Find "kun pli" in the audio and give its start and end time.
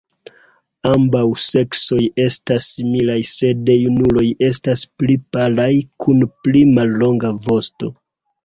6.07-6.65